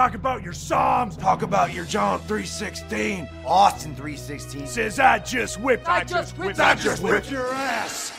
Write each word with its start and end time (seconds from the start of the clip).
Talk 0.00 0.14
about 0.14 0.42
your 0.42 0.54
Psalms. 0.54 1.14
Talk 1.18 1.42
about 1.42 1.74
your 1.74 1.84
John 1.84 2.20
316, 2.20 3.28
Austin 3.44 3.94
316. 3.94 4.66
Says 4.66 4.98
I 4.98 5.18
just 5.18 5.60
whipped. 5.60 5.86
I 5.86 6.04
just 6.04 6.38
whipped- 6.38 6.58
I 6.58 6.74
just 6.74 7.02
whipped 7.02 7.30
your 7.30 7.52
ass. 7.52 8.10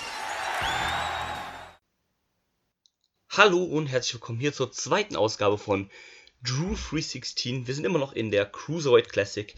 Hallo 3.32 3.64
und 3.64 3.88
herzlich 3.88 4.14
willkommen 4.14 4.40
hier 4.40 4.54
zur 4.54 4.72
zweiten 4.72 5.16
Ausgabe 5.16 5.58
von 5.58 5.90
Drew 6.44 6.76
316. 6.76 7.66
Wir 7.66 7.74
sind 7.74 7.86
immer 7.86 7.98
noch 7.98 8.14
in 8.14 8.30
der 8.30 8.46
Cruiserweight 8.46 9.12
Classic. 9.12 9.56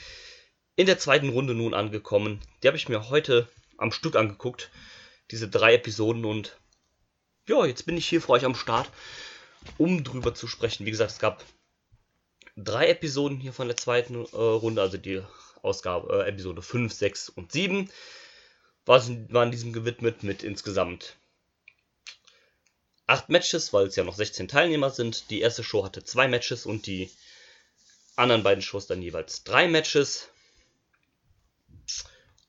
In 0.77 0.85
der 0.85 0.99
zweiten 0.99 1.27
Runde 1.27 1.53
nun 1.53 1.73
angekommen. 1.73 2.39
Die 2.61 2.67
habe 2.67 2.77
ich 2.77 2.87
mir 2.87 3.09
heute 3.09 3.49
am 3.77 3.91
Stück 3.91 4.15
angeguckt. 4.15 4.71
Diese 5.31 5.49
drei 5.49 5.73
Episoden 5.73 6.23
und 6.23 6.57
ja, 7.49 7.65
jetzt 7.65 7.85
bin 7.85 7.97
ich 7.97 8.07
hier 8.07 8.21
für 8.21 8.29
euch 8.29 8.45
am 8.45 8.55
Start, 8.55 8.89
um 9.77 10.05
drüber 10.05 10.33
zu 10.33 10.47
sprechen. 10.47 10.85
Wie 10.85 10.91
gesagt, 10.91 11.11
es 11.11 11.19
gab 11.19 11.43
drei 12.55 12.89
Episoden 12.89 13.39
hier 13.39 13.53
von 13.53 13.67
der 13.67 13.77
zweiten 13.77 14.15
äh, 14.15 14.37
Runde, 14.37 14.81
also 14.81 14.97
die 14.97 15.21
Ausgabe, 15.61 16.23
äh, 16.23 16.29
Episode 16.29 16.61
5, 16.61 16.93
6 16.93 17.29
und 17.29 17.51
7 17.51 17.89
waren, 18.85 19.51
diesem 19.51 19.71
gewidmet 19.71 20.23
mit 20.23 20.43
insgesamt 20.43 21.15
acht 23.07 23.29
Matches, 23.29 23.73
weil 23.73 23.87
es 23.87 23.95
ja 23.95 24.03
noch 24.03 24.15
16 24.15 24.47
Teilnehmer 24.47 24.89
sind. 24.89 25.29
Die 25.29 25.41
erste 25.41 25.63
Show 25.63 25.83
hatte 25.83 26.03
zwei 26.03 26.27
Matches 26.27 26.65
und 26.65 26.85
die 26.87 27.09
anderen 28.15 28.43
beiden 28.43 28.61
Shows 28.61 28.87
dann 28.87 29.01
jeweils 29.01 29.43
drei 29.43 29.67
Matches. 29.67 30.29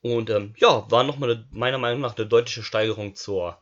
Und 0.02 0.28
ähm, 0.30 0.54
ja, 0.58 0.90
war 0.90 1.04
nochmal 1.04 1.46
meiner 1.50 1.78
Meinung 1.78 2.00
nach 2.00 2.16
eine 2.16 2.26
deutliche 2.26 2.62
Steigerung 2.62 3.14
zur 3.14 3.58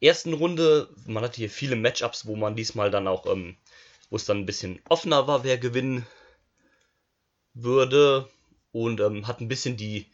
ersten 0.00 0.32
Runde. 0.32 0.88
Man 1.06 1.24
hatte 1.24 1.38
hier 1.38 1.50
viele 1.50 1.76
Matchups, 1.76 2.26
wo 2.26 2.36
man 2.36 2.54
diesmal 2.54 2.90
dann 2.90 3.08
auch, 3.08 3.26
ähm, 3.26 3.56
wo 4.10 4.16
es 4.16 4.24
dann 4.24 4.38
ein 4.38 4.46
bisschen 4.46 4.80
offener 4.88 5.26
war, 5.26 5.44
wer 5.44 5.58
gewinnen 5.58 6.06
würde. 7.54 8.28
Und 8.72 9.00
ähm, 9.00 9.26
hat 9.26 9.40
ein 9.40 9.48
bisschen 9.48 9.76
die, 9.76 10.10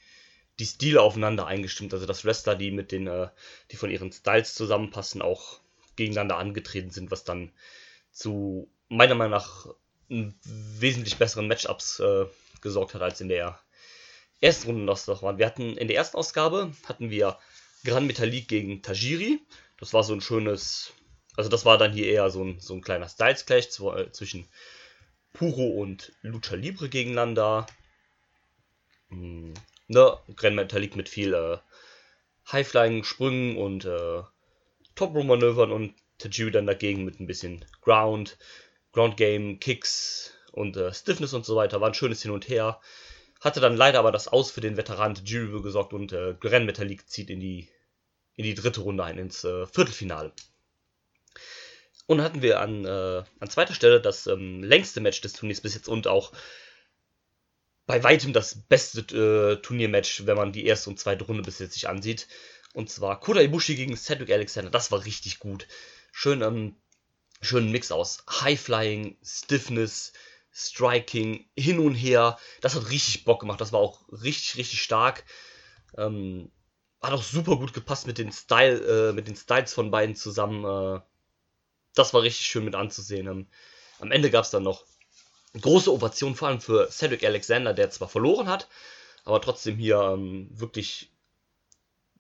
die 0.58 0.66
Stile 0.66 1.03
aufeinander 1.03 1.47
eingestimmt. 1.47 1.92
Also 1.92 2.06
dass 2.06 2.25
Wrestler, 2.25 2.55
die 2.55 2.70
mit 2.70 2.92
den, 2.92 3.06
äh, 3.06 3.28
die 3.70 3.77
von 3.77 3.91
ihren 3.91 4.12
Styles 4.12 4.55
zusammenpassen, 4.55 5.20
auch 5.20 5.61
gegeneinander 5.97 6.39
angetreten 6.39 6.91
sind, 6.91 7.11
was 7.11 7.25
dann 7.25 7.53
zu 8.12 8.70
meiner 8.89 9.14
Meinung 9.14 9.33
nach 9.33 9.66
wesentlich 10.09 11.16
besseren 11.16 11.48
Matchups 11.48 12.00
äh, 12.00 12.27
gesorgt 12.61 12.94
hat 12.94 13.03
als 13.03 13.20
in 13.20 13.28
der 13.28 13.59
ersten 14.41 14.66
Runde 14.69 14.86
das 14.86 15.06
noch 15.06 15.22
waren. 15.22 15.38
Wir 15.38 15.47
hatten 15.47 15.77
in 15.77 15.88
der 15.88 15.97
ersten 15.97 16.16
Ausgabe 16.16 16.72
hatten 16.84 17.11
wir 17.11 17.38
Gran 17.84 18.06
Metalik 18.06 18.48
gegen 18.48 18.83
Tajiri. 18.83 19.41
Das 19.78 19.92
war 19.92 20.05
so 20.05 20.12
ein 20.12 20.20
schönes, 20.20 20.92
also 21.36 21.48
das 21.48 21.64
war 21.64 21.78
dann 21.78 21.92
hier 21.92 22.06
eher 22.06 22.30
so 22.30 22.44
ein, 22.44 22.61
so 22.61 22.75
ein 22.75 22.83
kleiner 22.83 23.08
Styles 23.08 23.47
Clash 23.47 23.69
zwischen 23.69 24.47
Puro 25.33 25.69
und 25.80 26.12
Lucha 26.22 26.55
Libre 26.56 26.88
gegeneinander. 26.88 27.66
Hm, 29.08 29.55
ne, 29.88 30.19
Gran 30.36 30.55
Metalik 30.55 30.97
mit 30.97 31.08
viel 31.08 31.33
äh, 31.34 31.58
Highflying 32.50 33.05
Sprüngen 33.05 33.56
und 33.56 33.84
äh, 33.84 34.22
Top 34.94 35.14
Row 35.14 35.25
Manövern 35.25 35.72
und 35.72 35.94
Tajiri 36.19 36.50
dann 36.50 36.66
dagegen 36.66 37.05
mit 37.05 37.19
ein 37.19 37.27
bisschen 37.27 37.64
Ground, 37.80 38.36
Ground 38.92 39.16
Game, 39.16 39.58
Kicks 39.58 40.33
und 40.53 40.77
äh, 40.77 40.92
Stiffness 40.92 41.33
und 41.33 41.47
so 41.47 41.56
weiter. 41.56 41.80
War 41.80 41.88
ein 41.88 41.94
schönes 41.94 42.22
Hin 42.22 42.30
und 42.30 42.48
Her. 42.48 42.80
Hatte 43.41 43.60
dann 43.60 43.77
leider 43.77 43.98
aber 43.98 44.12
das 44.12 44.28
Aus 44.28 44.50
für 44.50 44.60
den 44.60 44.77
Veteran 44.77 45.14
Tajiri 45.14 45.62
gesorgt 45.62 45.94
und 45.94 46.12
äh, 46.12 46.34
Gran 46.38 46.66
Metalik 46.66 47.08
zieht 47.08 47.30
in 47.30 47.41
die, 47.41 47.69
in 48.36 48.44
die 48.44 48.55
dritte 48.55 48.83
Runde 48.83 49.03
ein, 49.05 49.19
ins 49.19 49.44
äh, 49.44 49.66
Viertelfinale. 49.66 50.33
Und 52.06 52.20
hatten 52.20 52.42
wir 52.42 52.61
an, 52.61 52.84
äh, 52.84 53.22
an 53.41 53.50
zweiter 53.50 53.75
Stelle 53.75 54.00
das 54.00 54.27
ähm, 54.27 54.62
längste 54.62 55.00
Match 55.00 55.20
des 55.20 55.33
Turniers 55.34 55.61
bis 55.61 55.75
jetzt 55.75 55.89
und 55.89 56.06
auch 56.06 56.33
bei 57.86 58.03
weitem 58.03 58.33
das 58.33 58.55
beste 58.55 59.00
äh, 59.00 59.62
Turniermatch, 59.62 60.27
wenn 60.27 60.36
man 60.36 60.53
die 60.53 60.67
erste 60.67 60.91
und 60.91 60.98
zweite 60.98 61.25
Runde 61.25 61.42
bis 61.42 61.59
jetzt 61.59 61.75
sich 61.75 61.89
ansieht. 61.89 62.28
Und 62.75 62.91
zwar 62.91 63.21
Kota 63.21 63.41
Ibushi 63.41 63.75
gegen 63.75 63.97
Cedric 63.97 64.31
Alexander. 64.31 64.71
Das 64.71 64.91
war 64.91 65.04
richtig 65.04 65.38
gut. 65.38 65.66
Schön, 66.10 66.43
ähm, 66.43 66.76
schönen 67.41 67.71
Mix 67.71 67.93
aus 67.93 68.25
High-Flying, 68.31 69.19
Stiffness, 69.22 70.12
Striking, 70.53 71.49
hin 71.56 71.78
und 71.78 71.94
her. 71.94 72.38
Das 72.60 72.75
hat 72.75 72.91
richtig 72.91 73.25
Bock 73.25 73.41
gemacht. 73.41 73.60
Das 73.60 73.72
war 73.72 73.81
auch 73.81 74.00
richtig, 74.10 74.56
richtig 74.56 74.82
stark. 74.82 75.25
Ähm, 75.97 76.50
hat 77.03 77.12
auch 77.12 77.22
super 77.22 77.56
gut 77.56 77.75
gepasst 77.75 78.06
mit 78.06 78.19
den 78.19 78.32
Style, 78.32 79.10
äh, 79.10 79.12
mit 79.12 79.26
den 79.26 79.37
Styles 79.37 79.75
von 79.75 79.91
beiden 79.91 80.15
zusammen. 80.15 80.65
Äh, 80.65 81.00
das 81.94 82.14
war 82.14 82.22
richtig 82.22 82.47
schön 82.47 82.64
mit 82.64 82.75
anzusehen. 82.75 83.26
Ähm, 83.26 83.47
am 84.00 84.10
Ende 84.10 84.30
gab 84.30 84.44
es 84.44 84.50
dann 84.50 84.62
noch 84.62 84.84
große 85.60 85.92
Ovation, 85.92 86.34
vor 86.34 86.48
allem 86.48 86.60
für 86.60 86.91
Cedric 86.91 87.25
Alexander, 87.25 87.75
der 87.75 87.91
zwar 87.91 88.08
verloren 88.08 88.48
hat, 88.48 88.69
aber 89.25 89.41
trotzdem 89.41 89.76
hier 89.76 90.00
ähm, 90.00 90.48
wirklich 90.50 91.12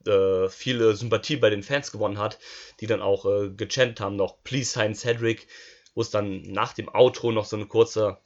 äh, 0.06 0.48
viele 0.48 0.94
Sympathie 0.96 1.36
bei 1.36 1.50
den 1.50 1.62
Fans 1.62 1.92
gewonnen 1.92 2.18
hat, 2.18 2.38
die 2.80 2.86
dann 2.86 3.02
auch 3.02 3.24
äh, 3.24 3.50
gechantet 3.50 4.00
haben, 4.00 4.16
noch 4.16 4.42
Please 4.44 4.72
sign 4.72 4.94
Cedric, 4.94 5.46
wo 5.94 6.02
es 6.02 6.10
dann 6.10 6.42
nach 6.42 6.72
dem 6.72 6.88
Outro 6.88 7.32
noch 7.32 7.44
so 7.44 7.56
eine 7.56 7.66
kurze 7.66 8.18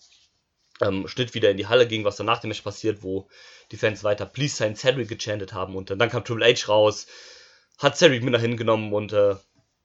ähm, 0.81 1.09
Schnitt 1.09 1.35
wieder 1.35 1.51
in 1.51 1.57
die 1.57 1.67
Halle 1.67 1.87
ging, 1.87 2.05
was 2.05 2.17
dann 2.17 2.27
nach 2.27 2.39
dem 2.39 2.49
Match 2.49 2.63
passiert, 2.63 3.03
wo 3.03 3.29
die 3.71 3.77
Fans 3.77 4.05
weiter 4.05 4.27
Please 4.27 4.57
sign 4.57 4.77
Cedric 4.77 5.09
gechantet 5.09 5.53
haben 5.53 5.77
und 5.77 5.91
äh, 5.91 5.97
dann 5.97 6.11
kam 6.11 6.25
Triple 6.25 6.47
H 6.47 6.67
raus, 6.67 7.07
hat 7.79 7.97
Cedric 7.97 8.23
mit 8.23 8.33
nach 8.33 8.41
hinten 8.41 8.57
genommen 8.57 8.93
und 8.93 9.13
äh, 9.13 9.37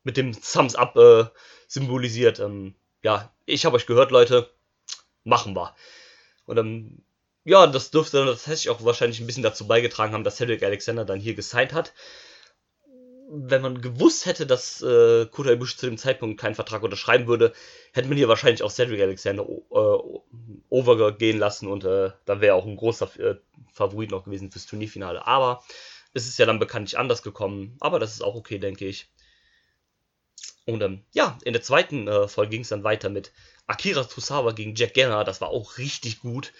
mit 0.03 0.17
dem 0.17 0.33
Thumbs 0.33 0.75
Up 0.75 0.95
äh, 0.97 1.25
symbolisiert, 1.67 2.39
ähm, 2.39 2.75
ja, 3.03 3.31
ich 3.45 3.65
habe 3.65 3.75
euch 3.75 3.85
gehört, 3.85 4.11
Leute, 4.11 4.49
machen 5.23 5.55
wir. 5.55 5.75
Und 6.45 6.57
ähm, 6.57 7.03
ja, 7.43 7.65
das 7.67 7.91
dürfte 7.91 8.23
tatsächlich 8.25 8.69
auch 8.69 8.83
wahrscheinlich 8.83 9.19
ein 9.19 9.25
bisschen 9.25 9.43
dazu 9.43 9.67
beigetragen 9.67 10.13
haben, 10.13 10.23
dass 10.23 10.37
Cedric 10.37 10.63
Alexander 10.63 11.05
dann 11.05 11.19
hier 11.19 11.33
gesigned 11.33 11.73
hat. 11.73 11.93
Wenn 13.33 13.61
man 13.61 13.81
gewusst 13.81 14.25
hätte, 14.25 14.45
dass 14.45 14.81
äh, 14.81 15.25
Kota 15.27 15.51
Ibushi 15.51 15.77
zu 15.77 15.85
dem 15.85 15.97
Zeitpunkt 15.97 16.39
keinen 16.39 16.55
Vertrag 16.55 16.83
unterschreiben 16.83 17.27
würde, 17.27 17.53
hätte 17.93 18.09
man 18.09 18.17
hier 18.17 18.27
wahrscheinlich 18.27 18.61
auch 18.61 18.69
Cedric 18.69 19.01
Alexander 19.01 19.43
äh, 19.43 20.19
overgehen 20.69 21.39
lassen 21.39 21.67
und 21.67 21.85
äh, 21.85 22.11
da 22.25 22.41
wäre 22.41 22.55
auch 22.55 22.65
ein 22.65 22.75
großer 22.75 23.09
äh, 23.19 23.35
Favorit 23.71 24.11
noch 24.11 24.25
gewesen 24.25 24.51
fürs 24.51 24.65
Turnierfinale. 24.65 25.25
Aber 25.25 25.63
es 26.13 26.27
ist 26.27 26.37
ja 26.37 26.45
dann 26.45 26.59
bekanntlich 26.59 26.97
anders 26.99 27.23
gekommen, 27.23 27.77
aber 27.79 27.99
das 27.99 28.13
ist 28.13 28.21
auch 28.21 28.35
okay, 28.35 28.59
denke 28.59 28.85
ich. 28.85 29.09
Und 30.65 30.81
ähm, 30.81 31.03
ja, 31.11 31.37
in 31.43 31.53
der 31.53 31.61
zweiten 31.61 32.07
äh, 32.07 32.27
Folge 32.27 32.51
ging 32.51 32.61
es 32.61 32.69
dann 32.69 32.83
weiter 32.83 33.09
mit 33.09 33.31
Akira 33.67 34.03
Tosawa 34.03 34.51
gegen 34.51 34.75
Jack 34.75 34.93
Ganner. 34.93 35.23
Das 35.23 35.41
war 35.41 35.49
auch 35.49 35.77
richtig 35.77 36.19
gut. 36.21 36.53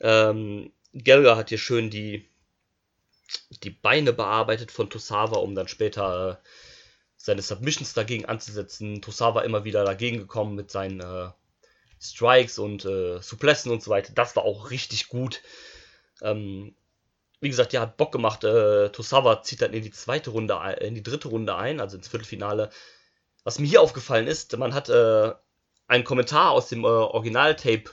Ähm, 0.00 0.72
Gelga 0.92 1.36
hat 1.36 1.50
hier 1.50 1.58
schön 1.58 1.90
die, 1.90 2.28
die 3.62 3.70
Beine 3.70 4.12
bearbeitet 4.12 4.72
von 4.72 4.90
Tosawa, 4.90 5.38
um 5.38 5.54
dann 5.54 5.68
später 5.68 6.40
äh, 6.42 6.48
seine 7.16 7.42
Submissions 7.42 7.92
dagegen 7.92 8.24
anzusetzen. 8.24 9.02
Tosawa 9.02 9.42
immer 9.42 9.64
wieder 9.64 9.84
dagegen 9.84 10.18
gekommen 10.18 10.54
mit 10.56 10.70
seinen 10.70 11.00
äh, 11.00 11.30
Strikes 12.00 12.58
und 12.58 12.84
äh, 12.84 13.20
Suplessen 13.20 13.70
und 13.70 13.82
so 13.82 13.90
weiter. 13.90 14.12
Das 14.14 14.34
war 14.36 14.44
auch 14.44 14.70
richtig 14.70 15.08
gut. 15.08 15.42
Ähm, 16.22 16.74
wie 17.40 17.48
gesagt, 17.48 17.72
ja, 17.72 17.82
hat 17.82 17.96
Bock 17.96 18.12
gemacht. 18.12 18.44
Äh, 18.44 18.90
Tosawa 18.90 19.42
zieht 19.42 19.62
dann 19.62 19.74
in 19.74 19.82
die 19.82 19.90
zweite 19.90 20.30
Runde, 20.30 20.58
in 20.80 20.94
die 20.94 21.02
dritte 21.02 21.28
Runde 21.28 21.56
ein, 21.56 21.80
also 21.80 21.96
ins 21.96 22.08
Viertelfinale. 22.08 22.70
Was 23.44 23.58
mir 23.58 23.66
hier 23.66 23.82
aufgefallen 23.82 24.26
ist, 24.26 24.56
man 24.56 24.74
hat 24.74 24.88
äh, 24.88 25.32
einen 25.86 26.04
Kommentar 26.04 26.50
aus 26.50 26.68
dem 26.68 26.84
äh, 26.84 26.88
Originaltape 26.88 27.90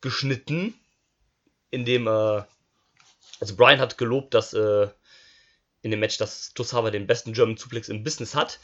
geschnitten, 0.00 0.74
in 1.70 1.84
dem, 1.84 2.06
äh, 2.06 2.42
also 3.40 3.56
Brian 3.56 3.80
hat 3.80 3.98
gelobt, 3.98 4.34
dass 4.34 4.52
äh, 4.54 4.88
in 5.82 5.90
dem 5.90 6.00
Match, 6.00 6.18
dass 6.18 6.52
Tosawa 6.54 6.90
den 6.90 7.06
besten 7.06 7.32
German 7.32 7.56
Suplex 7.56 7.88
im 7.88 8.04
Business 8.04 8.34
hat. 8.34 8.58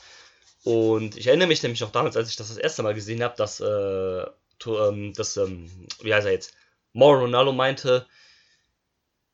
Und 0.64 1.16
ich 1.16 1.26
erinnere 1.26 1.48
mich 1.48 1.62
nämlich 1.62 1.80
noch 1.80 1.92
damals, 1.92 2.16
als 2.16 2.28
ich 2.30 2.36
das 2.36 2.48
das 2.48 2.56
erste 2.56 2.82
Mal 2.82 2.94
gesehen 2.94 3.22
habe, 3.22 3.36
dass, 3.36 3.60
äh, 3.60 4.26
to, 4.58 4.88
ähm, 4.88 5.12
das, 5.14 5.36
ähm, 5.36 5.70
wie 6.00 6.14
heißt 6.14 6.26
er 6.26 6.32
jetzt, 6.32 6.54
Mauro 6.92 7.20
Ronaldo 7.20 7.52
meinte, 7.52 8.06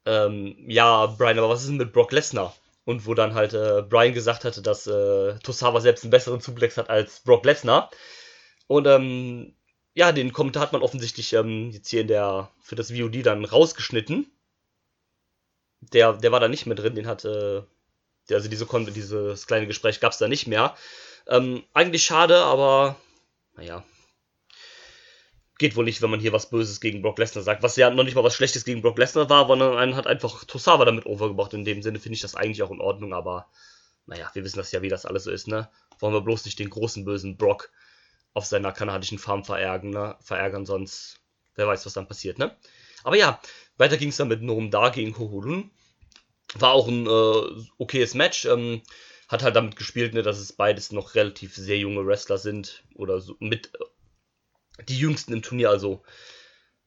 ähm, 0.06 0.56
ja, 0.66 1.06
Brian, 1.06 1.38
aber 1.38 1.48
was 1.48 1.60
ist 1.60 1.68
denn 1.68 1.76
mit 1.76 1.92
Brock 1.92 2.12
Lesnar? 2.12 2.56
Und 2.84 3.06
wo 3.06 3.14
dann 3.14 3.34
halt 3.34 3.52
äh, 3.52 3.82
Brian 3.82 4.14
gesagt 4.14 4.44
hatte, 4.44 4.62
dass 4.62 4.86
äh, 4.86 5.38
Tosawa 5.40 5.80
selbst 5.80 6.04
einen 6.04 6.10
besseren 6.10 6.40
Suplex 6.40 6.76
hat 6.76 6.88
als 6.88 7.20
Brock 7.20 7.44
Lesnar. 7.44 7.90
Und 8.66 8.86
ähm, 8.86 9.54
ja, 9.94 10.12
den 10.12 10.32
Kommentar 10.32 10.62
hat 10.62 10.72
man 10.72 10.82
offensichtlich 10.82 11.32
ähm, 11.32 11.70
jetzt 11.70 11.88
hier 11.88 12.00
in 12.00 12.08
der 12.08 12.50
für 12.60 12.76
das 12.76 12.90
VOD 12.90 13.26
dann 13.26 13.44
rausgeschnitten. 13.44 14.30
Der, 15.80 16.14
der 16.14 16.32
war 16.32 16.40
da 16.40 16.48
nicht 16.48 16.66
mehr 16.66 16.76
drin, 16.76 16.94
den 16.94 17.06
hat, 17.06 17.24
äh, 17.24 17.62
der, 18.28 18.36
also 18.36 18.48
diese, 18.48 18.66
dieses 18.92 19.46
kleine 19.46 19.66
Gespräch 19.66 20.00
gab 20.00 20.12
es 20.12 20.18
da 20.18 20.28
nicht 20.28 20.46
mehr. 20.46 20.76
Ähm, 21.26 21.64
eigentlich 21.74 22.04
schade, 22.04 22.36
aber 22.38 22.96
naja. 23.56 23.84
Geht 25.60 25.76
wohl 25.76 25.84
nicht, 25.84 26.00
wenn 26.00 26.08
man 26.08 26.20
hier 26.20 26.32
was 26.32 26.48
Böses 26.48 26.80
gegen 26.80 27.02
Brock 27.02 27.18
Lesnar 27.18 27.44
sagt. 27.44 27.62
Was 27.62 27.76
ja 27.76 27.90
noch 27.90 28.02
nicht 28.02 28.14
mal 28.14 28.24
was 28.24 28.34
Schlechtes 28.34 28.64
gegen 28.64 28.80
Brock 28.80 28.96
Lesnar 28.96 29.28
war, 29.28 29.46
sondern 29.46 29.76
einen 29.76 29.94
hat 29.94 30.06
einfach 30.06 30.44
Tosawa 30.44 30.86
damit 30.86 31.04
overgebracht. 31.04 31.52
In 31.52 31.66
dem 31.66 31.82
Sinne 31.82 31.98
finde 32.00 32.14
ich 32.14 32.22
das 32.22 32.34
eigentlich 32.34 32.62
auch 32.62 32.70
in 32.70 32.80
Ordnung, 32.80 33.12
aber 33.12 33.46
naja, 34.06 34.30
wir 34.32 34.42
wissen 34.42 34.56
das 34.56 34.72
ja, 34.72 34.80
wie 34.80 34.88
das 34.88 35.04
alles 35.04 35.24
so 35.24 35.30
ist, 35.30 35.48
ne? 35.48 35.68
Wollen 35.98 36.14
wir 36.14 36.22
bloß 36.22 36.46
nicht 36.46 36.58
den 36.58 36.70
großen 36.70 37.04
bösen 37.04 37.36
Brock 37.36 37.70
auf 38.32 38.46
seiner 38.46 38.72
kanadischen 38.72 39.18
Farm 39.18 39.44
verärgern, 39.44 39.90
ne? 39.90 40.16
verärgern, 40.22 40.64
sonst 40.64 41.20
wer 41.56 41.66
weiß, 41.66 41.84
was 41.84 41.92
dann 41.92 42.08
passiert, 42.08 42.38
ne? 42.38 42.56
Aber 43.04 43.18
ja, 43.18 43.38
weiter 43.76 43.98
ging 43.98 44.08
es 44.08 44.16
dann 44.16 44.28
mit 44.28 44.40
Da 44.72 44.88
gegen 44.88 45.18
Hoholun. 45.18 45.70
War 46.54 46.72
auch 46.72 46.88
ein 46.88 47.06
äh, 47.06 47.64
okayes 47.76 48.14
Match. 48.14 48.46
Ähm, 48.46 48.80
hat 49.28 49.42
halt 49.42 49.56
damit 49.56 49.76
gespielt, 49.76 50.14
ne, 50.14 50.22
dass 50.22 50.38
es 50.38 50.54
beides 50.54 50.90
noch 50.90 51.14
relativ 51.14 51.54
sehr 51.54 51.76
junge 51.76 52.06
Wrestler 52.06 52.38
sind. 52.38 52.82
Oder 52.94 53.20
so 53.20 53.36
mit 53.40 53.72
die 54.88 54.98
jüngsten 54.98 55.32
im 55.32 55.42
Turnier. 55.42 55.70
Also 55.70 56.02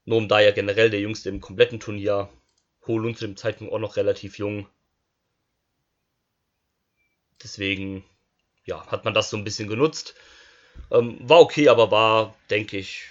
Da 0.06 0.40
ja 0.42 0.52
generell 0.52 0.90
der 0.90 1.00
jüngste 1.00 1.30
im 1.30 1.42
kompletten 1.42 1.80
Turnier. 1.80 2.30
Hoholun 2.88 3.16
zu 3.16 3.26
dem 3.26 3.38
Zeitpunkt 3.38 3.74
auch 3.74 3.80
noch 3.80 3.96
relativ 3.96 4.38
jung. 4.38 4.68
Deswegen, 7.42 8.04
ja, 8.66 8.86
hat 8.88 9.06
man 9.06 9.14
das 9.14 9.30
so 9.30 9.38
ein 9.38 9.44
bisschen 9.44 9.70
genutzt. 9.70 10.16
Ähm, 10.92 11.18
war 11.22 11.40
okay, 11.40 11.70
aber 11.70 11.92
war, 11.92 12.36
denke 12.50 12.78
ich, 12.78 13.06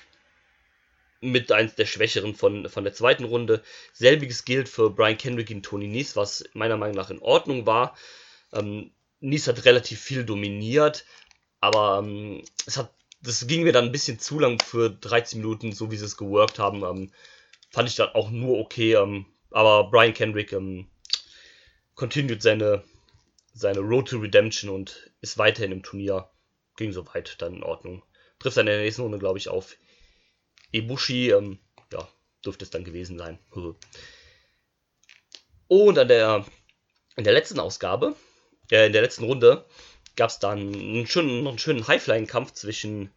mit 1.20 1.52
eins 1.52 1.74
der 1.76 1.86
Schwächeren 1.86 2.34
von, 2.34 2.68
von 2.68 2.84
der 2.84 2.92
zweiten 2.92 3.24
Runde. 3.24 3.62
Selbiges 3.92 4.44
gilt 4.44 4.68
für 4.68 4.90
Brian 4.90 5.16
Kendrick 5.16 5.46
gegen 5.46 5.62
Tony 5.62 5.86
Nies, 5.86 6.16
was 6.16 6.44
meiner 6.52 6.76
Meinung 6.76 6.96
nach 6.96 7.10
in 7.10 7.20
Ordnung 7.20 7.64
war. 7.64 7.96
Ähm, 8.52 8.90
Nies 9.20 9.46
hat 9.46 9.64
relativ 9.64 10.00
viel 10.00 10.24
dominiert, 10.24 11.04
aber 11.60 12.02
ähm, 12.04 12.42
es 12.66 12.76
hat, 12.76 12.92
das 13.22 13.46
ging 13.46 13.62
mir 13.62 13.72
dann 13.72 13.86
ein 13.86 13.92
bisschen 13.92 14.18
zu 14.18 14.38
lang 14.38 14.60
für 14.62 14.90
13 14.90 15.40
Minuten, 15.40 15.72
so 15.72 15.90
wie 15.90 15.96
sie 15.96 16.04
es 16.04 16.16
geworkt 16.16 16.58
haben. 16.58 16.82
Ähm, 16.82 17.12
fand 17.70 17.88
ich 17.88 17.94
dann 17.94 18.10
auch 18.10 18.30
nur 18.30 18.58
okay, 18.58 18.94
ähm, 18.94 19.26
aber 19.50 19.90
Brian 19.90 20.14
Kendrick 20.14 20.52
ähm, 20.52 20.88
continued 21.94 22.42
seine, 22.42 22.82
seine 23.54 23.80
Road 23.80 24.08
to 24.08 24.18
Redemption 24.18 24.70
und 24.70 25.12
ist 25.20 25.38
weiterhin 25.38 25.72
im 25.72 25.82
Turnier. 25.82 26.28
Ging 26.76 26.92
soweit 26.92 27.40
dann 27.40 27.56
in 27.56 27.62
Ordnung. 27.62 28.02
Trifft 28.38 28.56
dann 28.56 28.66
in 28.66 28.72
der 28.72 28.82
nächsten 28.82 29.02
Runde, 29.02 29.18
glaube 29.18 29.38
ich, 29.38 29.48
auf 29.48 29.76
Ibushi, 30.72 31.30
ähm, 31.30 31.58
ja, 31.92 32.08
dürfte 32.44 32.64
es 32.64 32.70
dann 32.70 32.82
gewesen 32.82 33.18
sein. 33.18 33.38
Und 35.68 35.98
an 35.98 36.08
der, 36.08 36.44
in 37.16 37.24
der 37.24 37.34
letzten 37.34 37.60
Ausgabe, 37.60 38.16
äh, 38.70 38.86
in 38.86 38.92
der 38.92 39.02
letzten 39.02 39.24
Runde, 39.24 39.66
gab 40.16 40.30
es 40.30 40.38
dann 40.38 40.58
einen 40.58 41.06
schönen, 41.06 41.46
einen 41.46 41.58
schönen 41.58 41.86
Highflying-Kampf 41.86 42.52
zwischen 42.52 43.10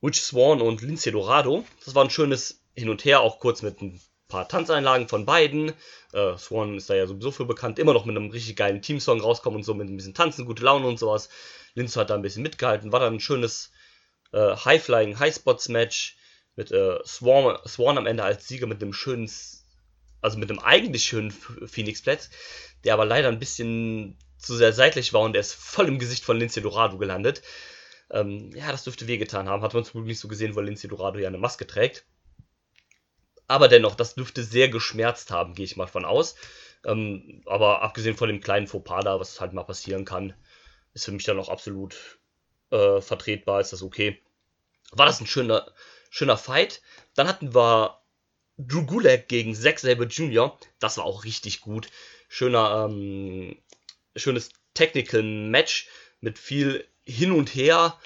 Witch 0.00 0.20
Swan 0.20 0.60
und 0.60 0.82
Lindsay 0.82 1.12
Dorado. 1.12 1.64
Das 1.84 1.94
war 1.94 2.04
ein 2.04 2.10
schönes 2.10 2.62
Hin 2.74 2.88
und 2.88 3.04
Her, 3.04 3.20
auch 3.20 3.38
kurz 3.40 3.62
mit 3.62 3.80
ein 3.80 4.00
paar 4.28 4.48
Tanzeinlagen 4.48 5.08
von 5.08 5.26
beiden. 5.26 5.72
Äh, 6.12 6.36
Swan 6.36 6.76
ist 6.76 6.90
da 6.90 6.94
ja 6.94 7.06
sowieso 7.06 7.30
für 7.30 7.44
bekannt, 7.44 7.78
immer 7.78 7.94
noch 7.94 8.04
mit 8.04 8.16
einem 8.16 8.30
richtig 8.30 8.56
geilen 8.56 8.82
Teamsong 8.82 9.20
rauskommen 9.20 9.58
und 9.58 9.62
so 9.64 9.74
mit 9.74 9.88
ein 9.88 9.96
bisschen 9.96 10.14
Tanzen, 10.14 10.46
gute 10.46 10.64
Laune 10.64 10.86
und 10.86 10.98
sowas. 10.98 11.28
Lindsay 11.74 12.00
hat 12.00 12.10
da 12.10 12.14
ein 12.14 12.22
bisschen 12.22 12.42
mitgehalten, 12.42 12.92
war 12.92 13.00
dann 13.00 13.14
ein 13.14 13.20
schönes 13.20 13.70
äh, 14.32 14.56
High-Flying, 14.56 15.18
High-Spots-Match 15.18 16.16
mit 16.56 16.70
äh, 16.72 16.98
Swarm, 17.04 17.58
Swan 17.66 17.98
am 17.98 18.06
Ende 18.06 18.24
als 18.24 18.48
Sieger 18.48 18.66
mit 18.66 18.82
einem 18.82 18.92
schönen, 18.92 19.30
also 20.20 20.38
mit 20.38 20.50
einem 20.50 20.58
eigentlich 20.58 21.04
schönen 21.04 21.30
Phoenix 21.30 22.02
Platz, 22.02 22.30
der 22.84 22.94
aber 22.94 23.04
leider 23.04 23.28
ein 23.28 23.38
bisschen 23.38 24.18
zu 24.38 24.56
sehr 24.56 24.72
seitlich 24.72 25.12
war 25.12 25.22
und 25.22 25.34
er 25.34 25.40
ist 25.40 25.54
voll 25.54 25.88
im 25.88 25.98
Gesicht 25.98 26.24
von 26.24 26.38
Lindsay 26.38 26.62
Dorado 26.62 26.98
gelandet. 26.98 27.42
Ähm, 28.10 28.50
ja, 28.54 28.70
das 28.70 28.84
dürfte 28.84 29.06
wehgetan 29.06 29.48
haben. 29.48 29.62
Hat 29.62 29.74
man 29.74 29.84
zum 29.84 29.92
Glück 29.92 30.06
nicht 30.06 30.20
so 30.20 30.28
gesehen, 30.28 30.54
weil 30.54 30.64
Lindsay 30.64 30.88
Dorado 30.88 31.18
ja 31.18 31.28
eine 31.28 31.38
Maske 31.38 31.66
trägt. 31.66 32.04
Aber 33.48 33.68
dennoch, 33.68 33.94
das 33.94 34.14
dürfte 34.14 34.42
sehr 34.42 34.68
geschmerzt 34.68 35.30
haben, 35.30 35.54
gehe 35.54 35.64
ich 35.64 35.76
mal 35.76 35.86
von 35.86 36.04
aus. 36.04 36.36
Ähm, 36.84 37.42
aber 37.46 37.82
abgesehen 37.82 38.16
von 38.16 38.28
dem 38.28 38.40
kleinen 38.40 38.66
Fauxpas 38.66 39.04
da, 39.04 39.20
was 39.20 39.40
halt 39.40 39.52
mal 39.52 39.64
passieren 39.64 40.04
kann, 40.04 40.34
ist 40.94 41.04
für 41.04 41.12
mich 41.12 41.24
dann 41.24 41.38
auch 41.38 41.48
absolut 41.48 42.18
äh, 42.70 43.00
vertretbar, 43.00 43.60
ist 43.60 43.72
das 43.72 43.82
okay. 43.82 44.20
War 44.92 45.06
das 45.06 45.20
ein 45.20 45.26
schöner, 45.26 45.70
schöner 46.10 46.36
Fight. 46.36 46.80
Dann 47.14 47.28
hatten 47.28 47.54
wir 47.54 48.00
Drew 48.56 48.86
Gulak 48.86 49.28
gegen 49.28 49.54
Zack 49.54 49.80
Sabre 49.80 50.06
Jr. 50.06 50.58
Das 50.78 50.96
war 50.96 51.04
auch 51.04 51.24
richtig 51.24 51.60
gut. 51.60 51.88
Schöner, 52.28 52.88
ähm, 52.88 53.56
schönes 54.16 54.50
Technical 54.74 55.22
Match 55.22 55.88
mit 56.20 56.38
viel 56.38 56.86
hin 57.04 57.32
und 57.32 57.54
her 57.54 57.98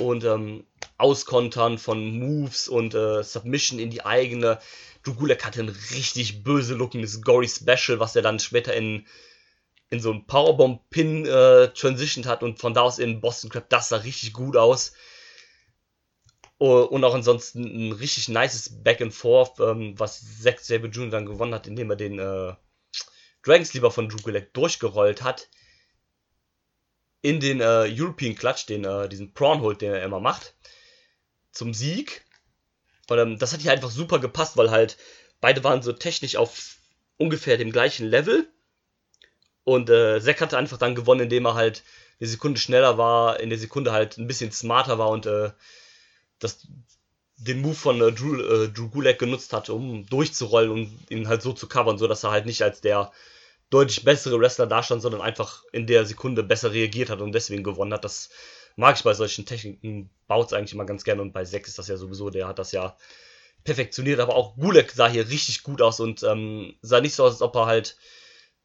und 0.00 0.24
ähm, 0.24 0.66
Auskontern 0.98 1.78
von 1.78 2.18
Moves 2.18 2.68
und 2.68 2.94
äh, 2.94 3.22
Submission 3.22 3.78
in 3.78 3.90
die 3.90 4.04
eigene. 4.04 4.58
Drew 5.02 5.28
hatte 5.28 5.60
ein 5.60 5.68
richtig 5.68 6.42
böse 6.42 6.74
lookendes 6.74 7.22
Gory 7.22 7.48
Special, 7.48 8.00
was 8.00 8.16
er 8.16 8.22
dann 8.22 8.40
später 8.40 8.74
in, 8.74 9.06
in 9.88 10.00
so 10.00 10.12
ein 10.12 10.26
Powerbomb-Pin 10.26 11.26
äh, 11.26 11.68
transitioned 11.68 12.26
hat 12.26 12.42
und 12.42 12.58
von 12.58 12.74
da 12.74 12.82
aus 12.82 12.98
in 12.98 13.20
Boston 13.20 13.50
Crab. 13.50 13.68
Das 13.70 13.88
sah 13.88 13.98
richtig 13.98 14.32
gut 14.32 14.56
aus. 14.56 14.92
Und 16.58 17.04
auch 17.04 17.14
ansonsten 17.14 17.64
ein 17.64 17.92
richtig 17.92 18.28
nices 18.28 18.82
Back 18.82 19.02
and 19.02 19.12
Forth, 19.12 19.60
ähm, 19.60 19.94
was 19.98 20.40
Zack 20.40 20.60
Sabre 20.60 20.88
Jr. 20.88 21.10
dann 21.10 21.26
gewonnen 21.26 21.54
hat, 21.54 21.66
indem 21.66 21.90
er 21.90 21.96
den 21.96 22.18
äh, 22.18 22.54
Dragon 23.46 23.64
Sleeper 23.64 23.90
von 23.90 24.08
Drew 24.08 24.18
Gulak 24.22 24.52
durchgerollt 24.54 25.22
hat. 25.22 25.48
In 27.22 27.40
den 27.40 27.60
äh, 27.60 27.88
European 27.88 28.34
Clutch, 28.34 28.66
den, 28.66 28.84
äh, 28.84 29.08
diesen 29.08 29.32
Prawn 29.32 29.60
Hold, 29.60 29.80
den 29.80 29.92
er 29.92 30.02
immer 30.02 30.20
macht. 30.20 30.54
Zum 31.52 31.72
Sieg. 31.72 32.24
Und 33.08 33.18
ähm, 33.18 33.38
das 33.38 33.52
hat 33.52 33.60
hier 33.60 33.72
einfach 33.72 33.90
super 33.90 34.18
gepasst, 34.18 34.56
weil 34.56 34.70
halt 34.70 34.96
beide 35.40 35.62
waren 35.64 35.82
so 35.82 35.92
technisch 35.92 36.36
auf 36.36 36.76
ungefähr 37.18 37.56
dem 37.56 37.72
gleichen 37.72 38.06
Level. 38.06 38.48
Und 39.64 39.90
äh, 39.90 40.20
Zack 40.20 40.40
hatte 40.40 40.58
einfach 40.58 40.78
dann 40.78 40.94
gewonnen, 40.94 41.22
indem 41.22 41.46
er 41.46 41.54
halt 41.54 41.82
eine 42.20 42.28
Sekunde 42.28 42.60
schneller 42.60 42.98
war, 42.98 43.40
in 43.40 43.50
der 43.50 43.58
Sekunde 43.58 43.92
halt 43.92 44.18
ein 44.18 44.26
bisschen 44.26 44.52
smarter 44.52 44.98
war 44.98 45.10
und 45.10 45.26
äh, 45.26 45.50
das, 46.38 46.66
den 47.36 47.60
Move 47.60 47.74
von 47.74 48.00
äh, 48.00 48.12
Drew, 48.12 48.40
äh, 48.40 48.68
Drew 48.68 48.88
Gulak 48.88 49.18
genutzt 49.18 49.52
hat, 49.52 49.68
um 49.68 50.06
durchzurollen 50.06 50.70
und 50.70 51.10
ihn 51.10 51.28
halt 51.28 51.42
so 51.42 51.52
zu 51.52 51.68
covern, 51.68 51.98
sodass 51.98 52.24
er 52.24 52.30
halt 52.30 52.46
nicht 52.46 52.62
als 52.62 52.80
der 52.80 53.12
deutlich 53.70 54.04
bessere 54.04 54.38
Wrestler 54.38 54.66
dastand, 54.66 55.02
sondern 55.02 55.20
einfach 55.20 55.64
in 55.72 55.86
der 55.86 56.06
Sekunde 56.06 56.42
besser 56.42 56.72
reagiert 56.72 57.10
hat 57.10 57.20
und 57.20 57.32
deswegen 57.32 57.64
gewonnen 57.64 57.92
hat. 57.92 58.04
Das 58.04 58.30
mag 58.76 58.96
ich 58.96 59.02
bei 59.02 59.14
solchen 59.14 59.46
Techniken, 59.46 60.10
baut 60.28 60.46
es 60.46 60.52
eigentlich 60.52 60.72
immer 60.72 60.84
ganz 60.84 61.04
gerne 61.04 61.22
und 61.22 61.32
bei 61.32 61.44
Zack 61.44 61.66
ist 61.66 61.78
das 61.78 61.88
ja 61.88 61.96
sowieso, 61.96 62.30
der 62.30 62.46
hat 62.46 62.58
das 62.58 62.72
ja 62.72 62.96
perfektioniert, 63.64 64.20
aber 64.20 64.36
auch 64.36 64.56
Gulak 64.56 64.92
sah 64.92 65.08
hier 65.08 65.28
richtig 65.28 65.62
gut 65.62 65.82
aus 65.82 65.98
und 65.98 66.22
ähm, 66.22 66.76
sah 66.82 67.00
nicht 67.00 67.14
so 67.14 67.24
aus, 67.24 67.32
als 67.32 67.42
ob 67.42 67.56
er 67.56 67.66
halt 67.66 67.96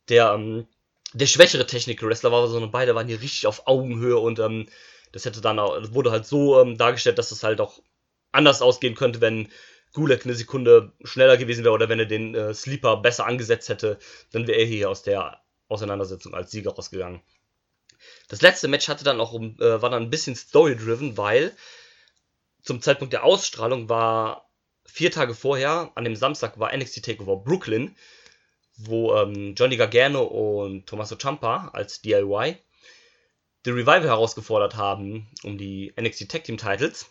der, 0.10 0.34
ähm, 0.34 0.68
der 1.14 1.28
schwächere 1.28 1.66
Technik-Wrestler 1.66 2.32
war, 2.32 2.48
sondern 2.48 2.72
beide 2.72 2.94
waren 2.94 3.08
hier 3.08 3.22
richtig 3.22 3.48
auf 3.48 3.68
Augenhöhe 3.68 4.18
und 4.18 4.40
ähm, 4.40 4.68
das 5.12 5.26
hätte 5.26 5.42
dann 5.42 5.60
auch, 5.60 5.80
das 5.80 5.94
wurde 5.94 6.12
halt 6.12 6.26
so 6.26 6.62
ähm, 6.62 6.78
dargestellt, 6.78 7.18
dass 7.18 7.32
es 7.32 7.44
halt 7.44 7.60
auch 7.60 7.82
anders 8.32 8.62
ausgehen 8.62 8.96
könnte, 8.96 9.22
wenn 9.22 9.50
Gulak 9.94 10.26
eine 10.26 10.36
Sekunde 10.36 10.94
schneller 11.04 11.38
gewesen 11.38 11.64
wäre 11.64 11.74
oder 11.74 11.90
wenn 11.90 12.00
er 12.00 12.06
den 12.06 12.36
äh, 12.36 12.54
Sleeper 12.54 12.98
besser 12.98 13.26
angesetzt 13.26 13.70
hätte, 13.70 14.00
dann 14.32 14.48
wäre 14.48 14.60
er 14.60 14.66
hier 14.66 14.90
aus 14.90 15.04
der 15.04 15.42
Auseinandersetzung 15.68 16.34
als 16.34 16.52
Sieger 16.52 16.72
rausgegangen. 16.72 17.22
Das 18.28 18.42
letzte 18.42 18.68
Match 18.68 18.88
hatte 18.88 19.04
dann 19.04 19.20
auch 19.20 19.34
äh, 19.34 19.82
war 19.82 19.90
dann 19.90 20.04
ein 20.04 20.10
bisschen 20.10 20.36
story-driven, 20.36 21.18
weil 21.18 21.56
zum 22.62 22.82
Zeitpunkt 22.82 23.14
der 23.14 23.24
Ausstrahlung 23.24 23.90
war 23.90 24.50
vier 24.86 25.12
Tage 25.12 25.34
vorher, 25.34 25.92
an 25.96 26.04
dem 26.04 26.16
Samstag, 26.16 26.60
war 26.60 26.76
NXT 26.76 27.06
Takeover 27.06 27.38
Brooklyn, 27.38 27.96
wo 28.78 29.16
ähm, 29.16 29.56
Johnny 29.56 29.78
Gargano 29.78 30.24
und 30.24 30.88
Tommaso 30.88 31.16
Ciampa 31.16 31.70
als 31.74 32.02
DIY 32.02 32.58
The 33.64 33.72
Revival 33.72 34.08
herausgefordert 34.08 34.76
haben 34.76 35.30
um 35.44 35.58
die 35.58 35.94
NXT 36.00 36.30
Tag 36.30 36.44
Team 36.46 36.58
Titles 36.58 37.08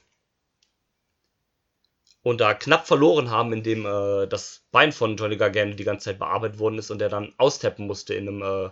und 2.22 2.40
da 2.40 2.54
knapp 2.54 2.86
verloren 2.86 3.30
haben, 3.30 3.52
indem 3.52 3.86
äh, 3.86 4.26
das 4.26 4.62
Bein 4.70 4.92
von 4.92 5.16
Johnny 5.16 5.36
Gargano 5.36 5.74
die 5.74 5.84
ganze 5.84 6.06
Zeit 6.06 6.18
bearbeitet 6.18 6.58
worden 6.58 6.78
ist 6.78 6.90
und 6.90 7.00
er 7.00 7.08
dann 7.08 7.32
austappen 7.38 7.86
musste 7.86 8.14
in 8.14 8.28
einem 8.28 8.42
äh, 8.42 8.70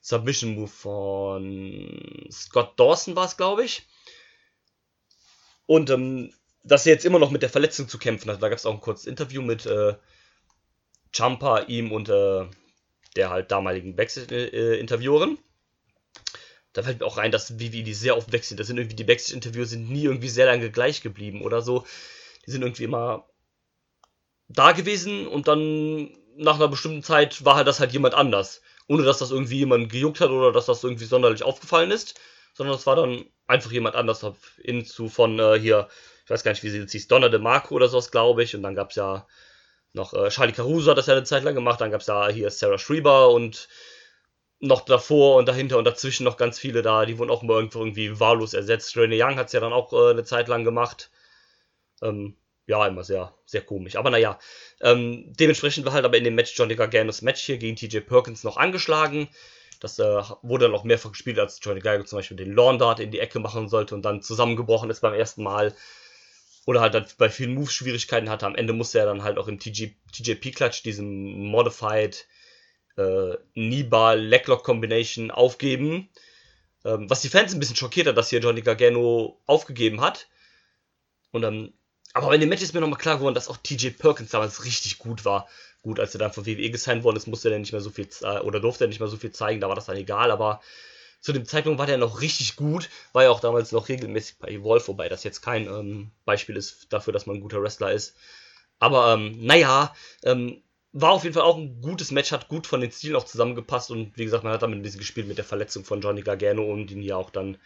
Submission 0.00 0.54
Move 0.54 0.68
von 0.68 2.28
Scott 2.30 2.78
Dawson 2.78 3.16
war 3.16 3.26
es, 3.26 3.36
glaube 3.36 3.64
ich. 3.64 3.86
Und 5.66 5.90
ähm, 5.90 6.32
dass 6.62 6.86
er 6.86 6.92
jetzt 6.92 7.04
immer 7.04 7.18
noch 7.18 7.30
mit 7.30 7.42
der 7.42 7.50
Verletzung 7.50 7.88
zu 7.88 7.98
kämpfen 7.98 8.30
hat. 8.30 8.42
Da 8.42 8.48
gab 8.48 8.58
es 8.58 8.66
auch 8.66 8.74
ein 8.74 8.80
kurzes 8.80 9.06
Interview 9.06 9.42
mit 9.42 9.66
äh, 9.66 9.94
Champa, 11.12 11.60
ihm 11.60 11.92
und 11.92 12.08
äh, 12.08 12.44
der 13.16 13.30
halt 13.30 13.50
damaligen 13.50 13.96
Backstage-Interviewerin. 13.96 15.38
Da 16.72 16.82
fällt 16.82 17.00
mir 17.00 17.06
auch 17.06 17.16
rein, 17.16 17.32
dass 17.32 17.58
wie 17.58 17.70
die 17.70 17.94
sehr 17.94 18.16
oft 18.16 18.32
wechseln. 18.32 18.58
Das 18.58 18.66
sind 18.66 18.76
irgendwie 18.76 18.96
die 18.96 19.04
Backstage-Interviews 19.04 19.70
sind 19.70 19.90
nie 19.90 20.04
irgendwie 20.04 20.28
sehr 20.28 20.46
lange 20.46 20.70
gleich 20.70 21.00
geblieben 21.00 21.42
oder 21.42 21.62
so. 21.62 21.86
Die 22.46 22.50
sind 22.52 22.62
irgendwie 22.62 22.84
immer 22.84 23.28
da 24.48 24.72
gewesen 24.72 25.26
und 25.26 25.48
dann 25.48 26.10
nach 26.36 26.56
einer 26.56 26.68
bestimmten 26.68 27.02
Zeit 27.02 27.44
war 27.44 27.56
halt 27.56 27.66
das 27.66 27.80
halt 27.80 27.92
jemand 27.92 28.14
anders. 28.14 28.62
Ohne 28.88 29.02
dass 29.02 29.18
das 29.18 29.30
irgendwie 29.30 29.58
jemand 29.58 29.90
gejuckt 29.90 30.20
hat 30.20 30.30
oder 30.30 30.52
dass 30.52 30.66
das 30.66 30.84
irgendwie 30.84 31.06
sonderlich 31.06 31.42
aufgefallen 31.42 31.90
ist. 31.90 32.20
Sondern 32.54 32.76
es 32.76 32.86
war 32.86 32.96
dann 32.96 33.24
einfach 33.46 33.72
jemand 33.72 33.96
anders. 33.96 34.24
Hinzu 34.62 35.08
von 35.08 35.38
äh, 35.38 35.58
hier, 35.58 35.88
ich 36.24 36.30
weiß 36.30 36.44
gar 36.44 36.52
nicht, 36.52 36.62
wie 36.62 36.70
sie 36.70 36.78
jetzt 36.78 36.92
hieß, 36.92 37.08
Donna 37.08 37.28
de 37.28 37.40
Marco 37.40 37.74
oder 37.74 37.88
sowas, 37.88 38.10
glaube 38.10 38.44
ich. 38.44 38.54
Und 38.54 38.62
dann 38.62 38.74
gab 38.74 38.90
es 38.90 38.96
ja 38.96 39.26
noch 39.92 40.14
äh, 40.14 40.28
Charlie 40.28 40.52
Caruso 40.52 40.90
hat 40.90 40.98
das 40.98 41.06
ja 41.06 41.14
eine 41.14 41.24
Zeit 41.24 41.42
lang 41.42 41.54
gemacht. 41.54 41.80
Dann 41.80 41.90
gab 41.90 42.02
es 42.02 42.06
ja 42.06 42.28
hier 42.28 42.50
Sarah 42.50 42.78
Schreiber 42.78 43.30
und 43.30 43.68
noch 44.60 44.82
davor 44.82 45.36
und 45.36 45.46
dahinter 45.48 45.78
und 45.78 45.84
dazwischen 45.84 46.24
noch 46.24 46.36
ganz 46.36 46.58
viele 46.58 46.82
da, 46.82 47.04
die 47.04 47.18
wurden 47.18 47.30
auch 47.30 47.42
immer 47.42 47.54
irgendwo 47.54 47.80
irgendwie 47.80 48.18
wahllos 48.18 48.54
ersetzt. 48.54 48.96
Rene 48.96 49.16
Young 49.18 49.36
hat 49.36 49.46
es 49.46 49.52
ja 49.52 49.60
dann 49.60 49.72
auch 49.72 49.92
äh, 49.92 50.10
eine 50.10 50.24
Zeit 50.24 50.48
lang 50.48 50.64
gemacht. 50.64 51.10
Ähm, 52.02 52.36
ja, 52.66 52.86
immer 52.86 53.04
sehr, 53.04 53.32
sehr 53.44 53.62
komisch. 53.62 53.96
Aber 53.96 54.10
naja, 54.10 54.38
ähm, 54.80 55.32
dementsprechend 55.38 55.86
war 55.86 55.92
halt 55.92 56.04
aber 56.04 56.16
in 56.18 56.24
dem 56.24 56.34
Match 56.34 56.56
Johnny 56.56 56.74
Garganos 56.74 57.22
Match 57.22 57.42
hier 57.42 57.58
gegen 57.58 57.76
TJ 57.76 58.00
Perkins 58.00 58.42
noch 58.42 58.56
angeschlagen. 58.56 59.28
Das 59.80 59.98
äh, 59.98 60.22
wurde 60.42 60.66
dann 60.66 60.74
auch 60.74 60.84
mehrfach 60.84 61.12
gespielt, 61.12 61.38
als 61.38 61.60
Johnny 61.62 61.80
Gargano 61.80 62.04
zum 62.04 62.18
Beispiel 62.18 62.36
den 62.36 62.54
Lawn 62.54 62.78
Dart 62.78 62.98
in 62.98 63.10
die 63.10 63.20
Ecke 63.20 63.38
machen 63.38 63.68
sollte 63.68 63.94
und 63.94 64.02
dann 64.02 64.22
zusammengebrochen 64.22 64.90
ist 64.90 65.00
beim 65.00 65.14
ersten 65.14 65.42
Mal. 65.42 65.74
Oder 66.66 66.80
halt 66.80 66.94
dann 66.94 67.06
bei 67.18 67.30
vielen 67.30 67.54
Moves 67.54 67.72
Schwierigkeiten 67.72 68.28
hatte. 68.28 68.46
Am 68.46 68.56
Ende 68.56 68.72
musste 68.72 68.98
er 68.98 69.06
dann 69.06 69.22
halt 69.22 69.38
auch 69.38 69.46
im 69.46 69.60
TJ, 69.60 69.90
TJP-Clutch, 70.12 70.82
diesem 70.82 71.44
Modified 71.44 72.26
äh, 72.96 73.36
Knee-Bar 73.52 74.16
Leglock 74.16 74.64
Combination 74.64 75.30
aufgeben. 75.30 76.08
Ähm, 76.84 77.08
was 77.08 77.22
die 77.22 77.28
Fans 77.28 77.54
ein 77.54 77.60
bisschen 77.60 77.76
schockiert 77.76 78.08
hat, 78.08 78.16
dass 78.16 78.30
hier 78.30 78.40
Johnny 78.40 78.62
Gargano 78.62 79.40
aufgegeben 79.46 80.00
hat. 80.00 80.26
Und 81.30 81.42
dann 81.42 81.72
aber 82.24 82.34
in 82.34 82.40
dem 82.40 82.48
Match 82.48 82.62
ist 82.62 82.72
mir 82.72 82.80
nochmal 82.80 82.98
klar 82.98 83.16
geworden, 83.16 83.34
dass 83.34 83.48
auch 83.48 83.58
TJ 83.58 83.90
Perkins 83.90 84.30
damals 84.30 84.64
richtig 84.64 84.98
gut 84.98 85.24
war. 85.24 85.48
Gut, 85.82 86.00
als 86.00 86.14
er 86.14 86.18
dann 86.18 86.32
von 86.32 86.46
WWE 86.46 86.70
gesigned 86.70 87.04
worden 87.04 87.16
ist, 87.16 87.26
musste 87.26 87.50
er 87.50 87.58
nicht 87.58 87.72
mehr 87.72 87.80
so 87.80 87.90
viel 87.90 88.08
oder 88.42 88.58
durfte 88.58 88.84
er 88.84 88.88
nicht 88.88 89.00
mehr 89.00 89.08
so 89.08 89.16
viel 89.16 89.30
zeigen, 89.32 89.60
da 89.60 89.68
war 89.68 89.76
das 89.76 89.86
dann 89.86 89.96
egal, 89.96 90.30
aber 90.30 90.60
zu 91.20 91.32
dem 91.32 91.44
Zeitpunkt 91.44 91.78
war 91.78 91.86
der 91.86 91.98
noch 91.98 92.20
richtig 92.20 92.56
gut, 92.56 92.88
war 93.12 93.24
ja 93.24 93.30
auch 93.30 93.40
damals 93.40 93.72
noch 93.72 93.88
regelmäßig 93.88 94.38
bei 94.38 94.48
Evolve, 94.48 94.88
wobei 94.88 95.08
das 95.08 95.24
jetzt 95.24 95.42
kein 95.42 95.66
ähm, 95.66 96.10
Beispiel 96.24 96.56
ist 96.56 96.92
dafür, 96.92 97.12
dass 97.12 97.26
man 97.26 97.36
ein 97.36 97.42
guter 97.42 97.62
Wrestler 97.62 97.92
ist. 97.92 98.16
Aber 98.78 99.12
ähm, 99.14 99.36
naja, 99.44 99.94
ähm, 100.22 100.62
war 100.92 101.12
auf 101.12 101.24
jeden 101.24 101.34
Fall 101.34 101.42
auch 101.42 101.56
ein 101.56 101.80
gutes 101.82 102.10
Match, 102.10 102.32
hat 102.32 102.48
gut 102.48 102.66
von 102.66 102.80
den 102.80 102.90
Stilen 102.90 103.16
auch 103.16 103.24
zusammengepasst 103.24 103.90
und 103.90 104.16
wie 104.16 104.24
gesagt, 104.24 104.44
man 104.44 104.52
hat 104.52 104.62
damit 104.62 104.78
ein 104.78 104.82
bisschen 104.82 105.00
gespielt 105.00 105.28
mit 105.28 105.38
der 105.38 105.44
Verletzung 105.44 105.84
von 105.84 106.00
Johnny 106.00 106.22
Gargano 106.22 106.64
und 106.64 106.90
ihn 106.90 107.02
ja 107.02 107.16
auch 107.16 107.30
dann 107.30 107.58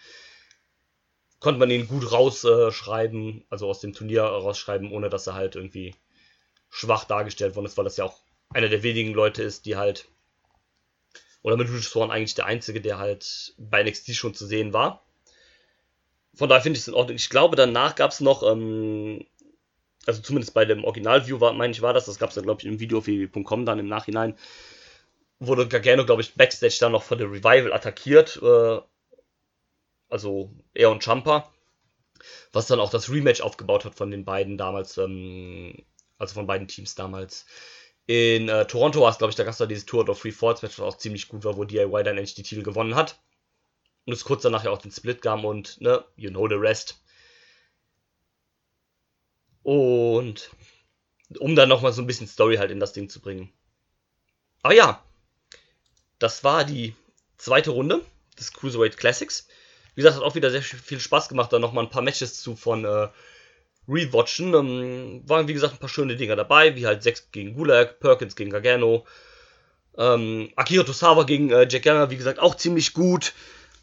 konnte 1.41 1.59
man 1.59 1.71
ihn 1.71 1.89
gut 1.89 2.13
rausschreiben, 2.13 3.45
also 3.49 3.69
aus 3.69 3.81
dem 3.81 3.95
Turnier 3.95 4.23
rausschreiben, 4.23 4.93
ohne 4.93 5.09
dass 5.09 5.27
er 5.27 5.35
halt 5.35 5.57
irgendwie 5.57 5.95
schwach 6.69 7.05
dargestellt 7.05 7.57
worden 7.57 7.67
ist, 7.67 7.77
weil 7.77 7.85
das 7.85 7.97
ja 7.97 8.05
auch 8.05 8.21
einer 8.51 8.69
der 8.69 8.83
wenigen 8.83 9.13
Leute 9.15 9.43
ist, 9.43 9.65
die 9.67 9.77
halt, 9.77 10.07
oder 11.43 11.57
mit 11.57 11.69
Rich 11.69 11.89
Swan 11.89 12.11
eigentlich 12.11 12.35
der 12.35 12.47
einzige, 12.47 12.81
der 12.81 12.99
halt 12.99 13.55
bei 13.59 13.83
NXT 13.83 14.15
schon 14.15 14.35
zu 14.35 14.47
sehen 14.47 14.73
war. 14.73 15.05
Von 16.35 16.49
daher 16.49 16.63
finde 16.63 16.77
ich 16.77 16.83
es 16.83 16.89
in 16.89 16.95
Ordnung. 16.95 17.17
Ich 17.17 17.31
glaube, 17.31 17.57
danach 17.57 17.95
gab 17.95 18.11
es 18.11 18.21
noch, 18.21 18.43
ähm, 18.43 19.27
also 20.07 20.21
zumindest 20.21 20.55
bei 20.55 20.65
dem 20.65 20.85
Original-View, 20.85 21.41
war, 21.41 21.53
meine 21.55 21.73
ich, 21.73 21.83
war 21.83 21.93
das, 21.93 22.07
das 22.07 22.19
gab 22.19 22.29
es 22.29 22.35
dann, 22.35 22.45
glaube 22.45 22.61
ich, 22.61 22.67
im 22.67 22.81
Video 22.81 22.99
auf 22.99 23.07
www.com 23.07 23.65
dann 23.65 23.79
im 23.79 23.89
Nachhinein, 23.89 24.37
wurde 25.39 25.67
Gargano, 25.67 26.05
glaube 26.05 26.23
ich, 26.23 26.35
Backstage 26.35 26.77
dann 26.81 26.93
noch 26.93 27.03
von 27.03 27.19
der 27.19 27.31
Revival 27.31 27.73
attackiert, 27.73 28.41
äh, 28.43 28.81
also 30.11 30.53
er 30.75 30.91
und 30.91 31.03
Champa, 31.03 31.51
was 32.53 32.67
dann 32.67 32.81
auch 32.81 32.91
das 32.91 33.11
Rematch 33.11 33.41
aufgebaut 33.41 33.85
hat 33.85 33.95
von 33.95 34.11
den 34.11 34.25
beiden 34.25 34.59
damals, 34.59 34.99
ähm, 34.99 35.85
also 36.19 36.35
von 36.35 36.47
beiden 36.47 36.69
Teams 36.69 36.95
damals. 36.95 37.47
In 38.07 38.49
äh, 38.49 38.67
Toronto 38.67 39.03
war 39.03 39.11
es, 39.11 39.19
glaube 39.19 39.31
ich, 39.31 39.37
da 39.37 39.45
gab 39.45 39.53
es 39.53 39.59
da 39.59 39.67
dieses 39.67 39.87
Tour 39.87 40.09
of 40.09 40.19
Free 40.19 40.33
Falls 40.33 40.63
Match, 40.63 40.79
was 40.79 40.95
auch 40.95 40.99
ziemlich 40.99 41.29
gut 41.29 41.45
war, 41.45 41.57
wo 41.57 41.65
DIY 41.65 42.03
dann 42.03 42.19
endlich 42.19 42.35
die 42.35 42.43
Titel 42.43 42.63
gewonnen 42.63 42.97
hat. 42.97 43.21
Und 44.05 44.13
es 44.13 44.25
kurz 44.25 44.43
danach 44.43 44.65
ja 44.65 44.71
auch 44.71 44.83
den 44.83 44.91
Split 44.91 45.23
gab 45.23 45.45
und, 45.45 45.81
ne, 45.81 46.05
you 46.17 46.31
know 46.31 46.49
the 46.49 46.55
rest. 46.55 47.01
Und 49.63 50.51
um 51.39 51.55
dann 51.55 51.69
nochmal 51.69 51.93
so 51.93 52.03
ein 52.03 52.07
bisschen 52.07 52.27
Story 52.27 52.57
halt 52.57 52.71
in 52.71 52.81
das 52.81 52.93
Ding 52.93 53.09
zu 53.09 53.21
bringen. 53.21 53.53
Aber 54.63 54.75
ja, 54.75 55.05
das 56.19 56.43
war 56.43 56.65
die 56.65 56.97
zweite 57.37 57.71
Runde 57.71 58.05
des 58.39 58.53
Cruiserweight 58.53 58.97
Classics. 58.97 59.47
Wie 60.01 60.03
gesagt, 60.03 60.17
hat 60.17 60.25
auch 60.25 60.35
wieder 60.35 60.51
sehr 60.51 60.63
viel 60.63 60.99
Spaß 60.99 61.29
gemacht, 61.29 61.53
da 61.53 61.59
nochmal 61.59 61.85
ein 61.85 61.91
paar 61.91 62.01
Matches 62.01 62.41
zu 62.41 62.57
von 62.57 62.87
äh, 62.87 63.09
Rewatchen. 63.87 64.55
Ähm, 64.55 65.23
waren, 65.27 65.47
wie 65.47 65.53
gesagt, 65.53 65.75
ein 65.75 65.79
paar 65.79 65.91
schöne 65.91 66.17
Dinger 66.17 66.37
dabei, 66.37 66.75
wie 66.75 66.87
halt 66.87 67.03
6 67.03 67.33
gegen 67.33 67.53
Gulag, 67.53 68.01
Perkins 68.01 68.35
gegen 68.35 68.49
Gargano, 68.49 69.05
ähm, 69.99 70.49
Akira 70.57 70.85
Tosawa 70.85 71.25
gegen 71.25 71.51
äh, 71.51 71.69
Jack 71.69 71.83
Gallagher, 71.83 72.11
wie 72.11 72.17
gesagt, 72.17 72.39
auch 72.39 72.55
ziemlich 72.55 72.95
gut. 72.95 73.35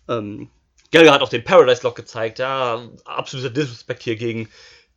Ähm, 0.10 0.50
Gallagher 0.92 1.14
hat 1.14 1.22
auch 1.22 1.30
den 1.30 1.44
Paradise 1.44 1.84
Lock 1.84 1.98
gezeigt, 1.98 2.40
ja, 2.40 2.90
absoluter 3.06 3.52
Disrespect 3.52 4.02
hier 4.02 4.16
gegen 4.16 4.50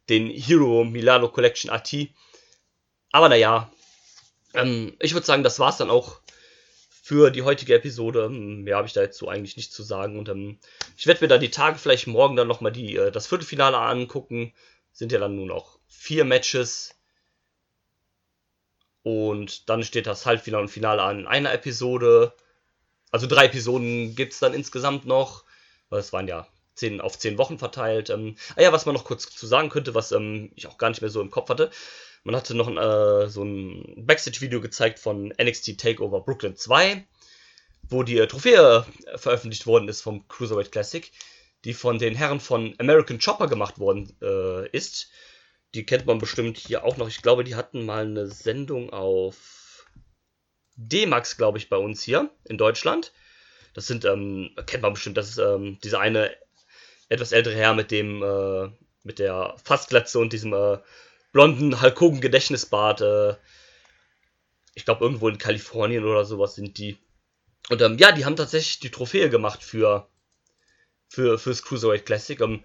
den 0.08 0.30
Hero 0.30 0.84
Milano 0.84 1.28
Collection 1.28 1.70
AT. 1.70 1.94
Aber 3.12 3.28
naja, 3.28 3.70
ähm, 4.54 4.96
ich 5.00 5.12
würde 5.12 5.26
sagen, 5.26 5.42
das 5.42 5.58
war's 5.58 5.76
dann 5.76 5.90
auch 5.90 6.20
für 7.02 7.30
die 7.30 7.42
heutige 7.42 7.75
Episode. 7.75 8.25
Hm, 8.26 8.62
mehr 8.62 8.76
habe 8.76 8.87
ich 8.87 8.92
da 8.92 9.02
jetzt 9.02 9.23
eigentlich 9.23 9.57
nicht 9.57 9.73
zu 9.73 9.83
sagen. 9.83 10.19
Und 10.19 10.28
ähm, 10.28 10.59
ich 10.97 11.07
werde 11.07 11.23
mir 11.23 11.28
dann 11.28 11.40
die 11.40 11.50
Tage 11.50 11.78
vielleicht 11.78 12.07
morgen 12.07 12.37
dann 12.37 12.49
nochmal 12.49 12.76
äh, 12.76 13.11
das 13.11 13.26
Viertelfinale 13.26 13.78
angucken. 13.78 14.52
Sind 14.92 15.12
ja 15.12 15.19
dann 15.19 15.37
nur 15.37 15.47
noch 15.47 15.78
vier 15.87 16.25
Matches. 16.25 16.95
Und 19.02 19.69
dann 19.69 19.83
steht 19.83 20.07
das 20.07 20.26
Halbfinale 20.26 20.62
und 20.62 20.69
Finale 20.69 21.02
an 21.02 21.21
in 21.21 21.26
einer 21.26 21.52
Episode. 21.52 22.35
Also 23.11 23.26
drei 23.26 23.47
Episoden 23.47 24.14
gibt 24.14 24.35
es 24.35 24.38
dann 24.40 24.54
insgesamt 24.54 25.07
noch. 25.07 25.45
Weil 25.88 26.00
es 26.00 26.12
waren 26.12 26.28
ja 26.28 26.47
zehn, 26.75 27.00
auf 27.00 27.19
zehn 27.19 27.38
Wochen 27.38 27.59
verteilt. 27.59 28.11
Ähm, 28.11 28.37
ah 28.57 28.62
ja, 28.62 28.73
was 28.73 28.87
man 28.87 28.95
noch 28.95 29.04
kurz 29.04 29.28
zu 29.30 29.47
sagen 29.47 29.71
könnte, 29.71 29.95
was 29.95 30.12
ähm, 30.12 30.52
ich 30.54 30.66
auch 30.66 30.78
gar 30.78 30.90
nicht 30.90 31.00
mehr 31.00 31.11
so 31.11 31.21
im 31.21 31.30
Kopf 31.30 31.49
hatte. 31.49 31.71
Man 32.22 32.36
hatte 32.36 32.54
noch 32.54 32.68
äh, 32.68 33.28
so 33.28 33.42
ein 33.42 34.04
Backstage-Video 34.06 34.60
gezeigt 34.60 34.98
von 34.98 35.32
NXT 35.40 35.78
Takeover 35.78 36.20
Brooklyn 36.20 36.56
2, 36.56 37.06
wo 37.88 38.02
die 38.02 38.18
äh, 38.18 38.26
Trophäe 38.26 38.84
veröffentlicht 39.16 39.66
worden 39.66 39.88
ist 39.88 40.02
vom 40.02 40.28
Cruiserweight 40.28 40.70
Classic, 40.70 41.10
die 41.64 41.74
von 41.74 41.98
den 41.98 42.14
Herren 42.14 42.40
von 42.40 42.74
American 42.78 43.18
Chopper 43.18 43.46
gemacht 43.46 43.78
worden 43.78 44.14
äh, 44.22 44.68
ist. 44.70 45.10
Die 45.74 45.86
kennt 45.86 46.06
man 46.06 46.18
bestimmt 46.18 46.58
hier 46.58 46.84
auch 46.84 46.96
noch. 46.96 47.08
Ich 47.08 47.22
glaube, 47.22 47.44
die 47.44 47.54
hatten 47.54 47.86
mal 47.86 48.04
eine 48.04 48.26
Sendung 48.26 48.90
auf 48.90 49.86
D-Max, 50.76 51.36
glaube 51.36 51.58
ich, 51.58 51.68
bei 51.68 51.76
uns 51.76 52.02
hier 52.02 52.30
in 52.44 52.58
Deutschland. 52.58 53.12
Das 53.72 53.86
sind, 53.86 54.04
ähm, 54.04 54.50
kennt 54.66 54.82
man 54.82 54.94
bestimmt, 54.94 55.16
das 55.16 55.28
ist 55.28 55.38
ähm, 55.38 55.78
dieser 55.84 56.00
eine 56.00 56.34
etwas 57.08 57.32
ältere 57.32 57.54
Herr 57.54 57.74
mit 57.74 57.90
dem, 57.90 58.22
äh, 58.22 58.70
mit 59.04 59.18
der 59.18 59.54
Fastglatze 59.62 60.18
und 60.18 60.32
diesem 60.32 60.52
äh, 60.52 60.78
blonden 61.32 61.80
Hulk 61.80 62.00
Hogan 62.00 62.20
Gedächtnisbart. 62.20 63.00
Äh, 63.00 63.37
ich 64.75 64.84
glaube, 64.84 65.04
irgendwo 65.04 65.28
in 65.28 65.38
Kalifornien 65.38 66.04
oder 66.04 66.25
sowas 66.25 66.54
sind 66.54 66.78
die. 66.78 66.99
Und 67.68 67.82
ähm, 67.82 67.99
ja, 67.99 68.12
die 68.12 68.25
haben 68.25 68.37
tatsächlich 68.37 68.80
die 68.80 68.90
Trophäe 68.90 69.30
gemacht 69.30 69.62
für, 69.62 70.08
für 71.08 71.38
fürs 71.38 71.62
Cruiserweight 71.62 72.06
Classic. 72.06 72.40
Ähm, 72.40 72.64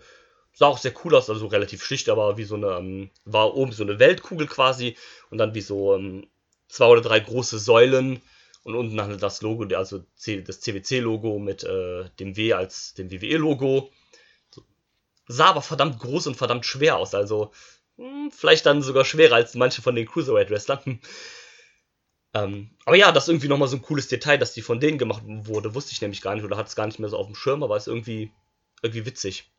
sah 0.54 0.68
auch 0.68 0.78
sehr 0.78 0.94
cool 1.04 1.16
aus, 1.16 1.30
also 1.30 1.48
relativ 1.48 1.84
schlicht, 1.84 2.10
aber 2.10 2.38
wie 2.38 2.46
so 2.46 2.56
eine, 2.56 2.78
ähm, 2.78 3.12
war 3.26 3.56
oben 3.56 3.72
so 3.72 3.84
eine 3.84 4.00
Weltkugel 4.00 4.48
quasi 4.48 4.98
und 5.30 5.38
dann 5.38 5.54
wie 5.54 5.62
so 5.62 5.96
ähm, 5.96 6.28
zwei 6.70 6.88
oder 6.88 7.02
drei 7.02 7.20
große 7.20 7.60
Säulen 7.60 8.22
und 8.64 8.76
unten 8.76 8.98
dann 8.98 9.20
das 9.20 9.42
Logo, 9.42 9.64
also 9.76 10.00
das 10.00 10.62
CWC-Logo 10.62 11.40
mit 11.40 11.64
äh, 11.64 12.10
dem 12.20 12.36
W 12.36 12.54
als 12.54 12.94
dem 12.96 13.12
WWE-Logo. 13.12 13.92
Sah 15.28 15.48
aber 15.48 15.62
verdammt 15.62 16.00
groß 16.00 16.28
und 16.28 16.36
verdammt 16.36 16.66
schwer 16.66 16.98
aus, 16.98 17.14
also 17.14 17.52
vielleicht 18.32 18.66
dann 18.66 18.82
sogar 18.82 19.06
schwerer 19.06 19.36
als 19.36 19.56
manche 19.56 19.82
von 19.82 19.96
den 19.96 20.06
Cruiserweight-Wrestlern. 20.06 21.00
ähm, 22.34 22.72
aber 22.86 22.96
ja, 22.96 23.12
das 23.12 23.26
ist 23.26 23.30
irgendwie 23.30 23.48
nochmal 23.48 23.68
so 23.68 23.78
ein 23.78 23.82
cooles 23.82 24.08
Detail, 24.08 24.38
dass 24.38 24.54
die 24.54 24.62
von 24.62 24.80
denen 24.80 24.98
gemacht 24.98 25.24
wurde. 25.26 25.76
Wusste 25.76 25.94
ich 25.94 26.02
nämlich 26.02 26.22
gar 26.22 26.36
nicht 26.36 26.44
oder 26.44 26.58
hatte 26.58 26.70
es 26.70 26.76
gar 26.76 26.86
nicht 26.86 27.00
mehr 27.00 27.10
so 27.10 27.18
auf 27.18 27.28
dem 27.28 27.36
Schirm, 27.36 27.64
aber 27.64 27.78
ist 27.78 27.88
irgendwie, 27.88 28.32
irgendwie 28.82 29.06
witzig. 29.06 29.50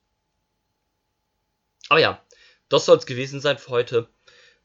Aber 1.89 2.01
ja, 2.01 2.23
das 2.69 2.85
soll 2.85 2.99
es 2.99 3.07
gewesen 3.07 3.41
sein 3.41 3.59
für 3.59 3.71
heute. 3.71 4.09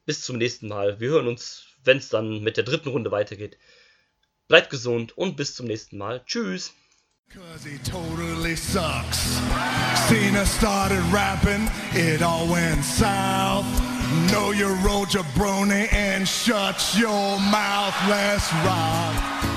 Bis 0.05 0.23
zum 0.23 0.37
nächsten 0.37 0.67
Mal. 0.67 0.99
Wir 0.99 1.09
hören 1.09 1.27
uns, 1.27 1.65
wenn 1.83 1.97
es 1.97 2.09
dann 2.09 2.41
mit 2.41 2.57
der 2.57 2.63
dritten 2.63 2.89
Runde 2.89 3.11
weitergeht. 3.11 3.57
Bleibt 4.47 4.71
gesund 4.71 5.17
und 5.17 5.37
bis 5.37 5.55
zum 5.55 5.67
nächsten 5.67 5.97
Mal. 5.97 6.23
Tschüss. 6.25 6.73
Cause 7.33 7.63
he 7.63 7.77
totally 7.77 8.57
sucks. 8.57 9.17
Cena 10.09 10.45
started 10.45 10.99
rapping, 11.13 11.69
it 11.93 12.21
all 12.21 12.45
went 12.45 12.83
south. 12.83 13.65
Know 14.29 14.51
your 14.51 14.75
role, 14.85 15.05
jabroni, 15.05 15.87
and 15.93 16.27
shut 16.27 16.93
your 16.97 17.39
mouth, 17.39 17.95
let's 18.09 18.51
rock. 18.65 19.50